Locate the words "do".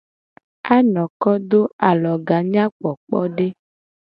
1.49-1.61